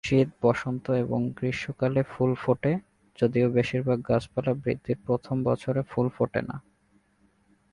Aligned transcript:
শীত, 0.03 0.29
বসন্ত 0.41 0.85
এবং 0.91 1.19
গ্রীষ্মকালে 1.37 2.01
ফুল 2.03 2.31
ফোটে, 2.35 2.71
যদিও 3.19 3.47
বেশিরভাগ 3.49 3.99
গাছপালা 4.07 4.53
বৃদ্ধির 4.53 4.97
প্রথম 5.05 5.35
বছরে 5.43 5.81
ফুল 5.81 6.07
ফোটে 6.09 6.41
না। 6.41 6.55